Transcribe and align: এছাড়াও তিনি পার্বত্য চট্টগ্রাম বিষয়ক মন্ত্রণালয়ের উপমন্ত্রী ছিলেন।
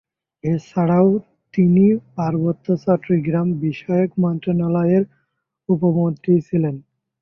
এছাড়াও 0.43 1.07
তিনি 1.53 1.85
পার্বত্য 2.15 2.65
চট্টগ্রাম 2.83 3.47
বিষয়ক 3.65 4.09
মন্ত্রণালয়ের 4.23 5.03
উপমন্ত্রী 5.69 6.33
ছিলেন। 6.47 6.75